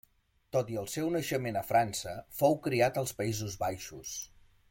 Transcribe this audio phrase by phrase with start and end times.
[0.55, 4.17] Tot i el seu naixement a França fou criat als Països Baixos.